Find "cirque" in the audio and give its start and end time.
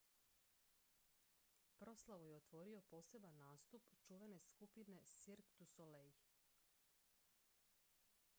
5.17-5.57